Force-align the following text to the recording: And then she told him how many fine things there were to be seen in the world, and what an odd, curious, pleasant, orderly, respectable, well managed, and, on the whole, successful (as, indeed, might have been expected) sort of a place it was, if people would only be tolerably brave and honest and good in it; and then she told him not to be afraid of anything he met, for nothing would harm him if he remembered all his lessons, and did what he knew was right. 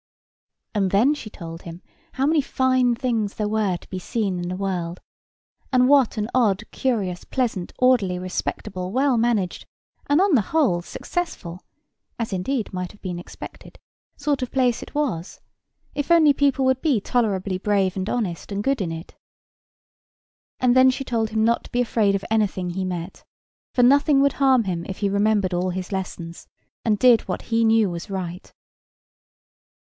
And 0.73 0.89
then 0.89 1.13
she 1.13 1.29
told 1.29 1.61
him 1.63 1.83
how 2.13 2.25
many 2.25 2.41
fine 2.41 2.95
things 2.95 3.35
there 3.35 3.47
were 3.49 3.77
to 3.77 3.89
be 3.89 3.99
seen 3.99 4.39
in 4.39 4.47
the 4.47 4.55
world, 4.55 4.99
and 5.71 5.87
what 5.87 6.17
an 6.17 6.29
odd, 6.33 6.63
curious, 6.71 7.23
pleasant, 7.25 7.73
orderly, 7.77 8.17
respectable, 8.17 8.91
well 8.91 9.15
managed, 9.17 9.67
and, 10.07 10.19
on 10.19 10.33
the 10.33 10.41
whole, 10.41 10.81
successful 10.81 11.59
(as, 12.17 12.33
indeed, 12.33 12.73
might 12.73 12.93
have 12.93 13.01
been 13.01 13.19
expected) 13.19 13.77
sort 14.15 14.41
of 14.41 14.47
a 14.47 14.51
place 14.51 14.81
it 14.81 14.95
was, 14.95 15.39
if 15.93 16.07
people 16.35 16.63
would 16.65 16.77
only 16.83 16.95
be 16.99 17.01
tolerably 17.01 17.57
brave 17.59 17.95
and 17.97 18.09
honest 18.09 18.51
and 18.51 18.63
good 18.63 18.81
in 18.81 18.93
it; 18.93 19.13
and 20.59 20.73
then 20.75 20.89
she 20.89 21.03
told 21.03 21.29
him 21.29 21.43
not 21.43 21.65
to 21.65 21.71
be 21.71 21.81
afraid 21.81 22.15
of 22.15 22.23
anything 22.31 22.71
he 22.71 22.85
met, 22.85 23.23
for 23.75 23.83
nothing 23.83 24.19
would 24.21 24.33
harm 24.33 24.63
him 24.63 24.83
if 24.87 24.99
he 24.99 25.09
remembered 25.09 25.53
all 25.53 25.69
his 25.69 25.91
lessons, 25.91 26.47
and 26.85 26.97
did 26.97 27.21
what 27.27 27.41
he 27.43 27.63
knew 27.65 27.87
was 27.89 28.09
right. 28.09 28.51